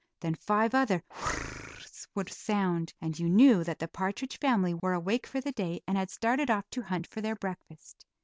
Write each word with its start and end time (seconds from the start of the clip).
Then 0.21 0.33
five 0.33 0.73
other 0.73 1.03
"whir 1.11 1.73
r 1.73 1.77
s" 1.79 2.07
would 2.15 2.31
sound, 2.33 2.91
and 3.01 3.19
you 3.19 3.29
knew 3.29 3.63
that 3.63 3.77
the 3.77 3.87
partridge 3.87 4.39
family 4.39 4.73
were 4.73 4.93
awake 4.93 5.27
for 5.27 5.41
the 5.41 5.51
day, 5.51 5.81
and 5.85 5.95
had 5.95 6.09
started 6.09 6.49
off 6.49 6.67
to 6.71 6.81
hunt 6.81 7.05
for 7.05 7.21
their 7.21 7.35
breakfast. 7.35 8.03